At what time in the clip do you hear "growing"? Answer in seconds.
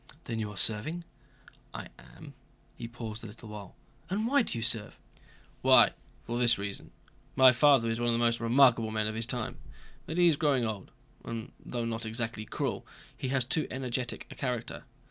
10.37-10.65